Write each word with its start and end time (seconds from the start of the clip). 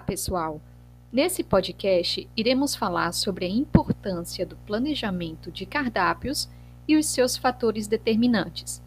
pessoal! 0.00 0.60
Nesse 1.12 1.44
podcast, 1.44 2.26
iremos 2.36 2.74
falar 2.74 3.12
sobre 3.12 3.44
a 3.44 3.48
importância 3.48 4.46
do 4.46 4.56
planejamento 4.56 5.50
de 5.50 5.66
cardápios 5.66 6.48
e 6.88 6.96
os 6.96 7.06
seus 7.06 7.36
fatores 7.36 7.86
determinantes. 7.86 8.82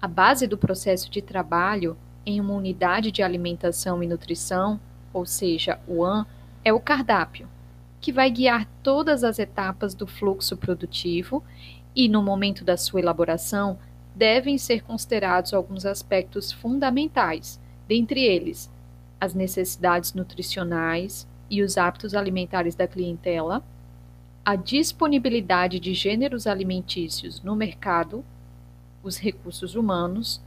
A 0.00 0.06
base 0.06 0.46
do 0.46 0.58
processo 0.58 1.10
de 1.10 1.22
trabalho 1.22 1.96
em 2.26 2.40
uma 2.40 2.52
unidade 2.52 3.10
de 3.10 3.22
alimentação 3.22 4.02
e 4.02 4.06
nutrição, 4.06 4.78
ou 5.12 5.24
seja, 5.24 5.80
o 5.88 6.04
AN, 6.04 6.26
é 6.64 6.72
o 6.72 6.80
cardápio, 6.80 7.48
que 8.00 8.12
vai 8.12 8.30
guiar 8.30 8.68
todas 8.82 9.24
as 9.24 9.38
etapas 9.38 9.94
do 9.94 10.06
fluxo 10.06 10.56
produtivo 10.56 11.42
e, 11.94 12.08
no 12.08 12.22
momento 12.22 12.64
da 12.64 12.76
sua 12.76 13.00
elaboração, 13.00 13.78
devem 14.14 14.58
ser 14.58 14.82
considerados 14.82 15.54
alguns 15.54 15.86
aspectos 15.86 16.52
fundamentais, 16.52 17.58
dentre 17.88 18.20
eles 18.20 18.70
as 19.20 19.34
necessidades 19.34 20.12
nutricionais 20.12 21.26
e 21.48 21.62
os 21.62 21.78
hábitos 21.78 22.14
alimentares 22.14 22.74
da 22.74 22.86
clientela, 22.86 23.62
a 24.44 24.54
disponibilidade 24.54 25.80
de 25.80 25.92
gêneros 25.94 26.46
alimentícios 26.46 27.42
no 27.42 27.56
mercado, 27.56 28.24
os 29.02 29.18
recursos 29.18 29.74
humanos, 29.74 30.40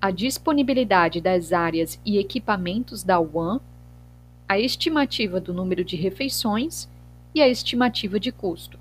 a 0.00 0.10
disponibilidade 0.10 1.20
das 1.20 1.52
áreas 1.52 1.98
e 2.04 2.18
equipamentos 2.18 3.02
da 3.02 3.20
UAN, 3.20 3.60
a 4.48 4.58
estimativa 4.58 5.40
do 5.40 5.52
número 5.52 5.84
de 5.84 5.96
refeições 5.96 6.88
e 7.34 7.42
a 7.42 7.48
estimativa 7.48 8.18
de 8.18 8.32
custo. 8.32 8.78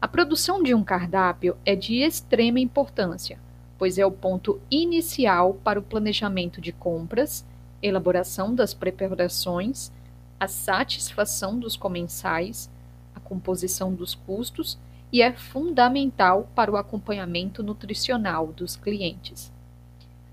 A 0.00 0.08
produção 0.08 0.62
de 0.62 0.74
um 0.74 0.82
cardápio 0.82 1.56
é 1.64 1.76
de 1.76 1.96
extrema 1.96 2.58
importância, 2.58 3.38
pois 3.78 3.98
é 3.98 4.06
o 4.06 4.10
ponto 4.10 4.60
inicial 4.70 5.54
para 5.54 5.78
o 5.78 5.82
planejamento 5.82 6.60
de 6.60 6.72
compras 6.72 7.44
elaboração 7.82 8.54
das 8.54 8.72
preparações, 8.72 9.90
a 10.38 10.48
satisfação 10.48 11.58
dos 11.58 11.76
comensais, 11.76 12.70
a 13.14 13.20
composição 13.20 13.92
dos 13.92 14.14
custos 14.14 14.78
e 15.12 15.20
é 15.20 15.32
fundamental 15.32 16.48
para 16.54 16.70
o 16.70 16.76
acompanhamento 16.76 17.62
nutricional 17.62 18.46
dos 18.48 18.76
clientes. 18.76 19.52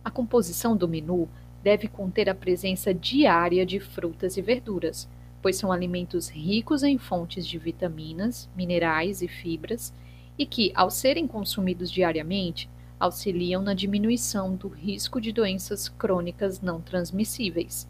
A 0.03 0.09
composição 0.09 0.77
do 0.77 0.87
menu 0.87 1.27
deve 1.61 1.87
conter 1.87 2.29
a 2.29 2.35
presença 2.35 2.93
diária 2.93 3.65
de 3.65 3.79
frutas 3.79 4.37
e 4.37 4.41
verduras, 4.41 5.09
pois 5.41 5.57
são 5.57 5.71
alimentos 5.71 6.29
ricos 6.29 6.83
em 6.83 6.97
fontes 6.97 7.45
de 7.45 7.57
vitaminas, 7.57 8.49
minerais 8.55 9.21
e 9.21 9.27
fibras 9.27 9.93
e 10.37 10.45
que, 10.45 10.71
ao 10.73 10.89
serem 10.89 11.27
consumidos 11.27 11.91
diariamente, 11.91 12.69
auxiliam 12.99 13.61
na 13.61 13.73
diminuição 13.73 14.53
do 14.53 14.67
risco 14.67 15.21
de 15.21 15.31
doenças 15.31 15.87
crônicas 15.87 16.59
não 16.59 16.81
transmissíveis. 16.81 17.87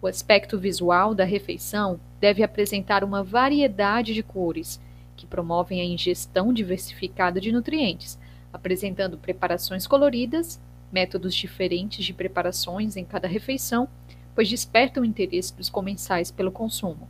O 0.00 0.06
aspecto 0.06 0.58
visual 0.58 1.14
da 1.14 1.24
refeição 1.24 2.00
deve 2.20 2.42
apresentar 2.42 3.02
uma 3.02 3.24
variedade 3.24 4.14
de 4.14 4.22
cores, 4.22 4.80
que 5.16 5.26
promovem 5.26 5.80
a 5.80 5.84
ingestão 5.84 6.52
diversificada 6.52 7.40
de 7.40 7.52
nutrientes, 7.52 8.18
apresentando 8.52 9.18
preparações 9.18 9.86
coloridas, 9.86 10.60
métodos 10.90 11.34
diferentes 11.34 12.04
de 12.04 12.14
preparações 12.14 12.96
em 12.96 13.04
cada 13.04 13.28
refeição, 13.28 13.88
pois 14.34 14.48
despertam 14.48 15.02
o 15.02 15.06
interesse 15.06 15.54
dos 15.54 15.68
comensais 15.68 16.30
pelo 16.30 16.50
consumo. 16.50 17.08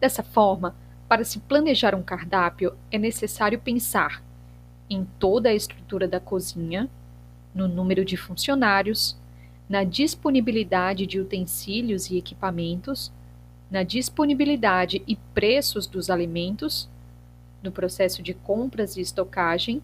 Dessa 0.00 0.22
forma, 0.22 0.74
para 1.08 1.24
se 1.24 1.40
planejar 1.40 1.94
um 1.94 2.02
cardápio, 2.02 2.74
é 2.90 2.98
necessário 2.98 3.58
pensar 3.58 4.22
em 4.90 5.06
toda 5.18 5.48
a 5.50 5.54
estrutura 5.54 6.08
da 6.08 6.20
cozinha, 6.20 6.88
no 7.54 7.66
número 7.66 8.04
de 8.04 8.16
funcionários, 8.16 9.16
na 9.68 9.84
disponibilidade 9.84 11.06
de 11.06 11.20
utensílios 11.20 12.10
e 12.10 12.16
equipamentos, 12.16 13.12
na 13.70 13.82
disponibilidade 13.82 15.02
e 15.06 15.16
preços 15.34 15.86
dos 15.86 16.08
alimentos, 16.08 16.88
no 17.62 17.70
processo 17.70 18.22
de 18.22 18.32
compras 18.32 18.96
e 18.96 19.00
estocagem, 19.00 19.82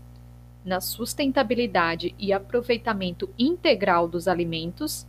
na 0.64 0.80
sustentabilidade 0.80 2.14
e 2.18 2.32
aproveitamento 2.32 3.28
integral 3.38 4.08
dos 4.08 4.26
alimentos, 4.26 5.06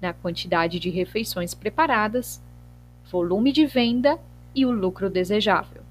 na 0.00 0.12
quantidade 0.12 0.78
de 0.78 0.90
refeições 0.90 1.54
preparadas, 1.54 2.42
volume 3.10 3.52
de 3.52 3.64
venda 3.64 4.18
e 4.54 4.66
o 4.66 4.70
lucro 4.70 5.08
desejável. 5.08 5.83